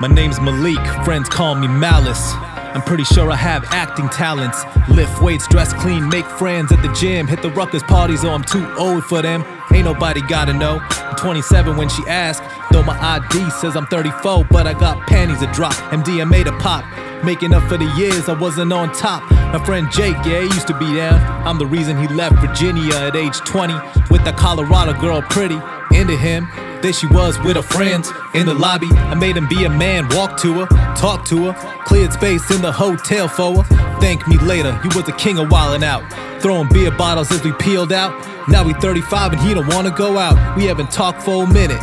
My 0.00 0.06
name's 0.06 0.40
Malik, 0.40 0.78
friends 1.04 1.28
call 1.28 1.56
me 1.56 1.66
Malice. 1.66 2.32
I'm 2.32 2.82
pretty 2.82 3.02
sure 3.02 3.32
I 3.32 3.34
have 3.34 3.64
acting 3.70 4.08
talents. 4.10 4.62
Lift 4.88 5.20
weights, 5.20 5.48
dress 5.48 5.72
clean, 5.72 6.08
make 6.08 6.24
friends 6.24 6.70
at 6.70 6.80
the 6.82 6.92
gym. 6.92 7.26
Hit 7.26 7.42
the 7.42 7.50
ruckus 7.50 7.82
parties, 7.82 8.24
oh, 8.24 8.30
I'm 8.30 8.44
too 8.44 8.64
old 8.78 9.04
for 9.04 9.22
them. 9.22 9.44
Ain't 9.72 9.86
nobody 9.86 10.20
gotta 10.28 10.52
know. 10.52 10.78
I'm 10.88 11.16
27 11.16 11.76
when 11.76 11.88
she 11.88 12.04
asked. 12.06 12.44
Though 12.70 12.84
my 12.84 12.96
ID 12.96 13.50
says 13.50 13.74
I'm 13.74 13.86
34, 13.88 14.44
but 14.44 14.68
I 14.68 14.72
got 14.72 15.04
panties 15.08 15.40
to 15.40 15.50
drop, 15.52 15.74
MDMA 15.90 16.44
to 16.44 16.52
pop. 16.58 16.84
Making 17.24 17.52
up 17.52 17.68
for 17.68 17.76
the 17.76 17.92
years 17.96 18.28
I 18.28 18.38
wasn't 18.38 18.72
on 18.72 18.92
top. 18.92 19.28
My 19.32 19.60
friend 19.64 19.90
Jake, 19.90 20.14
yeah, 20.24 20.42
he 20.42 20.44
used 20.44 20.68
to 20.68 20.78
be 20.78 20.94
down. 20.94 21.20
I'm 21.44 21.58
the 21.58 21.66
reason 21.66 21.98
he 22.00 22.06
left 22.06 22.36
Virginia 22.36 22.94
at 22.94 23.16
age 23.16 23.38
20 23.38 23.74
with 24.12 24.22
that 24.24 24.36
Colorado 24.36 24.92
girl, 25.00 25.22
pretty 25.22 25.58
into 25.90 26.16
him. 26.16 26.46
There 26.82 26.92
she 26.92 27.08
was 27.08 27.38
with 27.40 27.56
her 27.56 27.62
friends 27.62 28.10
in 28.34 28.46
the 28.46 28.54
lobby. 28.54 28.86
I 28.92 29.14
made 29.14 29.36
him 29.36 29.48
be 29.48 29.64
a 29.64 29.70
man, 29.70 30.08
walk 30.10 30.38
to 30.42 30.64
her, 30.64 30.66
talk 30.94 31.26
to 31.26 31.50
her, 31.50 31.84
cleared 31.84 32.12
space 32.12 32.48
in 32.52 32.62
the 32.62 32.70
hotel 32.70 33.26
for 33.26 33.62
her. 33.62 34.00
Thank 34.00 34.28
me 34.28 34.38
later, 34.38 34.78
he 34.78 34.88
was 34.88 35.04
the 35.04 35.12
king 35.12 35.38
of 35.38 35.48
wildin' 35.48 35.82
out. 35.82 36.04
Throwing 36.40 36.68
beer 36.68 36.92
bottles 36.92 37.32
as 37.32 37.42
we 37.42 37.52
peeled 37.52 37.92
out. 37.92 38.12
Now 38.48 38.64
we 38.64 38.74
35 38.74 39.32
and 39.32 39.42
he 39.42 39.54
don't 39.54 39.66
wanna 39.74 39.90
go 39.90 40.18
out. 40.18 40.56
We 40.56 40.66
haven't 40.66 40.92
talked 40.92 41.22
for 41.22 41.42
a 41.42 41.46
minute. 41.52 41.82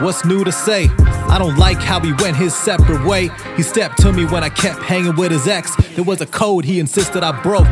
What's 0.00 0.24
new 0.24 0.44
to 0.44 0.52
say? 0.52 0.90
I 1.28 1.38
don't 1.38 1.56
like 1.56 1.78
how 1.78 1.98
he 2.00 2.12
went 2.12 2.36
his 2.36 2.54
separate 2.54 3.04
way. 3.04 3.30
He 3.56 3.62
stepped 3.62 3.98
to 4.02 4.12
me 4.12 4.26
when 4.26 4.44
I 4.44 4.48
kept 4.48 4.80
hanging 4.80 5.16
with 5.16 5.32
his 5.32 5.48
ex. 5.48 5.74
There 5.94 6.04
was 6.04 6.20
a 6.20 6.26
code 6.26 6.64
he 6.64 6.78
insisted 6.78 7.24
I 7.24 7.32
broke. 7.42 7.66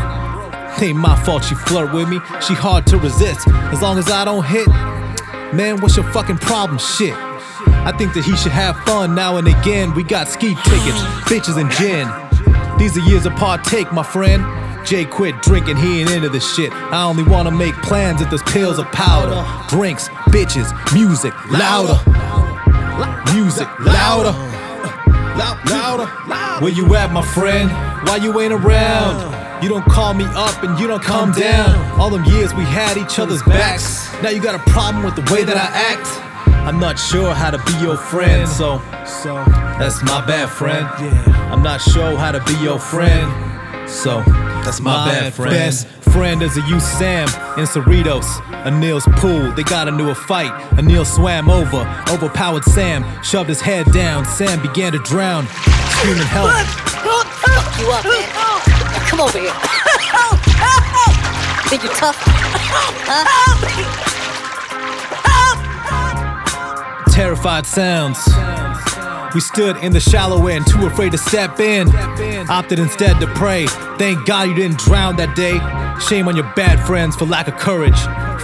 Ain't 0.83 0.99
my 0.99 1.15
fault 1.25 1.45
she 1.45 1.55
flirt 1.55 1.93
with 1.95 2.09
me. 2.09 2.19
She 2.41 2.55
hard 2.55 2.87
to 2.89 2.99
resist. 2.99 3.47
As 3.47 3.81
long 3.81 3.97
as 3.99 4.11
I 4.11 4.25
don't 4.25 4.45
hit, 4.45 4.67
man, 5.55 5.81
what's 5.81 5.97
your 5.97 6.11
fucking 6.13 6.39
problem? 6.39 6.79
Shit. 6.79 7.15
I 7.15 7.93
think 7.97 8.15
that 8.15 8.25
he 8.25 8.37
should 8.37 8.53
have 8.53 8.77
fun 8.81 9.15
now 9.15 9.37
and 9.37 9.47
again. 9.47 9.95
We 9.95 10.03
got 10.03 10.29
ski 10.29 10.55
tickets, 10.65 11.01
bitches, 11.29 11.61
and 11.61 11.71
gin. 11.71 12.09
These 12.79 12.97
are 12.97 13.09
years 13.09 13.27
of 13.27 13.35
partake, 13.35 13.93
my 13.93 14.03
friend. 14.03 14.45
Jay 14.87 15.05
quit 15.05 15.41
drinking, 15.41 15.77
he 15.77 16.01
ain't 16.01 16.11
into 16.11 16.29
this 16.29 16.55
shit. 16.55 16.71
I 16.73 17.05
only 17.05 17.23
wanna 17.23 17.51
make 17.51 17.75
plans 17.77 18.21
if 18.21 18.29
there's 18.29 18.43
pills 18.43 18.79
or 18.79 18.85
powder. 18.87 19.45
Drinks, 19.69 20.09
bitches, 20.29 20.73
music, 20.93 21.33
louder. 21.51 21.99
Music, 23.33 23.69
louder. 23.81 24.33
Louder. 25.67 26.07
Where 26.63 26.73
you 26.73 26.95
at, 26.95 27.13
my 27.13 27.23
friend? 27.23 27.71
Why 28.07 28.17
you 28.17 28.39
ain't 28.41 28.53
around? 28.53 29.34
You 29.63 29.69
don't 29.71 29.85
call 29.87 30.13
me 30.15 30.25
up 30.35 30.63
and 30.63 30.79
you 30.79 30.87
don't 30.87 31.03
come 31.03 31.33
down. 31.33 31.99
All 31.99 32.11
them 32.11 32.25
years 32.25 32.53
we 32.55 32.65
had 32.65 32.97
each 32.99 33.19
other's 33.19 33.43
backs. 33.45 34.13
Now 34.23 34.29
you 34.31 34.41
got 34.43 34.55
a 34.55 34.71
problem 34.71 35.05
with 35.05 35.15
the 35.17 35.33
way 35.33 35.43
that 35.45 35.57
I 35.57 35.69
act. 35.93 36.07
I'm 36.67 36.79
not 36.79 36.99
sure 36.99 37.35
how 37.35 37.51
to 37.51 37.59
be 37.65 37.73
your 37.81 37.97
friend, 37.97 38.49
so 38.49 38.81
So, 39.07 39.35
that's 39.79 40.03
my 40.03 40.25
bad 40.27 40.49
friend. 40.51 40.87
yeah. 41.01 41.51
I'm 41.53 41.63
not 41.63 41.81
sure 41.81 42.17
how 42.17 42.33
to 42.33 42.41
be 42.45 42.55
your 42.63 42.79
friend, 42.79 43.31
so 43.89 44.23
that's 44.65 44.81
my, 44.81 45.11
bad 45.11 45.35
friend. 45.35 45.51
Best 45.53 45.87
friend 46.13 46.43
is 46.43 46.57
a 46.57 46.61
you 46.63 46.81
Sam 46.81 47.29
in 47.59 47.67
Cerritos, 47.67 48.25
Anil's 48.65 49.05
pool. 49.21 49.53
They 49.53 49.63
got 49.63 49.89
into 49.89 50.11
a 50.11 50.15
fight. 50.15 50.53
Anil 50.79 51.05
swam 51.07 51.51
over, 51.51 51.85
overpowered 52.11 52.65
Sam, 52.65 53.05
shoved 53.23 53.49
his 53.51 53.61
head 53.61 53.91
down. 53.93 54.25
Sam 54.25 54.61
began 54.63 54.93
to 54.93 54.99
drown, 55.01 55.47
screaming 55.47 56.23
help. 56.25 56.51
Fuck 57.45 57.79
you 57.81 57.91
up, 57.91 58.05
man. 58.05 58.64
Now 59.15 59.29
come 59.29 59.29
over 59.29 59.39
here. 59.39 59.53
Think 61.69 61.85
you're 61.85 61.93
tough? 61.93 62.19
Terrified 67.13 67.65
sounds. 67.65 68.19
We 69.35 69.41
stood 69.41 69.77
in 69.79 69.93
the 69.93 69.99
shallow 69.99 70.47
end, 70.47 70.67
too 70.69 70.87
afraid 70.87 71.11
to 71.13 71.19
step 71.19 71.59
in. 71.59 71.89
Opted 72.49 72.79
instead 72.79 73.19
to 73.21 73.27
pray. 73.35 73.67
Thank 73.99 74.27
God 74.27 74.49
you 74.49 74.55
didn't 74.55 74.79
drown 74.79 75.17
that 75.17 75.35
day. 75.35 75.59
Shame 76.09 76.29
on 76.29 76.37
your 76.37 76.51
bad 76.55 76.85
friends 76.87 77.17
for 77.17 77.25
lack 77.25 77.49
of 77.49 77.57
courage. 77.57 77.99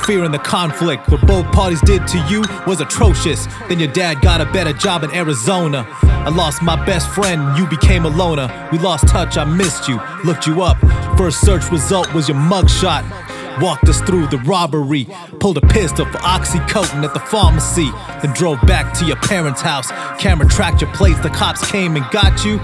Fear 0.05 0.25
in 0.25 0.33
the 0.33 0.39
conflict, 0.39 1.09
what 1.09 1.21
both 1.27 1.47
parties 1.53 1.81
did 1.83 2.06
to 2.09 2.19
you 2.28 2.43
was 2.67 2.81
atrocious. 2.81 3.47
Then 3.69 3.78
your 3.78 3.93
dad 3.93 4.21
got 4.21 4.41
a 4.41 4.47
better 4.47 4.73
job 4.73 5.05
in 5.05 5.15
Arizona. 5.15 5.87
I 6.03 6.31
lost 6.31 6.61
my 6.61 6.83
best 6.84 7.09
friend, 7.11 7.57
you 7.57 7.67
became 7.69 8.05
a 8.05 8.09
loner. 8.09 8.69
We 8.72 8.78
lost 8.78 9.07
touch, 9.07 9.37
I 9.37 9.45
missed 9.45 9.89
you, 9.89 10.01
looked 10.25 10.47
you 10.47 10.62
up. 10.62 10.78
First 11.17 11.41
search 11.43 11.71
result 11.71 12.12
was 12.15 12.28
your 12.28 12.39
mugshot. 12.39 13.30
Walked 13.60 13.88
us 13.88 14.00
through 14.03 14.28
the 14.28 14.38
robbery, 14.38 15.06
pulled 15.38 15.59
a 15.59 15.60
pistol 15.60 16.06
for 16.06 16.19
oxycodone 16.19 17.04
at 17.04 17.12
the 17.12 17.21
pharmacy, 17.21 17.91
then 18.22 18.32
drove 18.34 18.60
back 18.62 18.97
to 18.98 19.04
your 19.04 19.16
parents' 19.16 19.60
house. 19.60 19.91
Camera 20.21 20.48
tracked 20.48 20.81
your 20.81 20.93
place, 20.94 21.19
the 21.19 21.28
cops 21.28 21.71
came 21.71 21.97
and 21.97 22.04
got 22.10 22.44
you, 22.44 22.59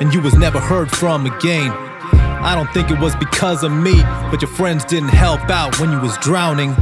and 0.00 0.12
you 0.12 0.20
was 0.20 0.34
never 0.34 0.58
heard 0.58 0.90
from 0.90 1.26
again. 1.26 1.70
I 2.42 2.54
don't 2.54 2.72
think 2.72 2.90
it 2.90 2.98
was 2.98 3.14
because 3.16 3.62
of 3.62 3.70
me, 3.70 4.02
but 4.30 4.42
your 4.42 4.50
friends 4.50 4.84
didn't 4.84 5.10
help 5.10 5.48
out 5.50 5.78
when 5.78 5.92
you 5.92 6.00
was 6.00 6.16
drowning. 6.18 6.72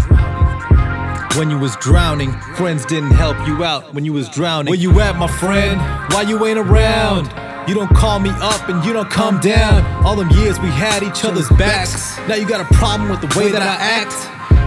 When 1.37 1.51
you 1.51 1.59
was 1.59 1.77
drowning, 1.77 2.33
friends 2.57 2.87
didn't 2.87 3.11
help 3.11 3.37
you 3.47 3.65
out 3.65 3.93
when 3.93 4.05
you 4.05 4.13
was 4.13 4.29
drowning. 4.31 4.71
Where 4.71 4.81
you 4.81 4.99
at, 5.01 5.17
my 5.17 5.29
friend? 5.29 5.79
Why 6.13 6.23
you 6.23 6.45
ain't 6.47 6.59
around? 6.59 7.27
You 7.69 7.75
don't 7.75 7.95
call 7.95 8.19
me 8.19 8.31
up 8.41 8.71
and 8.71 8.83
you 8.83 8.95
don't 8.95 9.11
come 9.11 9.41
down. 9.41 9.85
All 10.03 10.17
them 10.17 10.31
years 10.31 10.59
we 10.59 10.69
had 10.69 11.03
each 11.03 11.23
other's 11.23 11.51
backs. 11.51 12.17
Now 12.27 12.35
you 12.35 12.49
got 12.49 12.63
a 12.63 12.75
problem 12.75 13.11
with 13.11 13.21
the 13.21 13.39
way 13.39 13.53
that 13.53 13.61
I 13.61 13.77
act. 13.77 14.15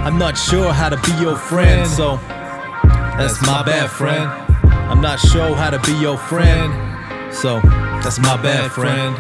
I'm 0.06 0.20
not 0.20 0.38
sure 0.38 0.72
how 0.72 0.90
to 0.90 0.98
be 0.98 1.12
your 1.20 1.36
friend, 1.36 1.90
so 1.90 2.18
that's 3.18 3.42
my 3.42 3.64
bad 3.64 3.90
friend. 3.90 4.30
I'm 4.88 5.02
not 5.02 5.20
sure 5.20 5.56
how 5.56 5.72
to 5.72 5.80
be 5.80 5.94
your 5.94 6.16
friend, 6.16 6.72
so 7.34 7.60
that's 8.04 8.20
my 8.20 8.38
bad 8.38 8.72
friend. 8.72 9.16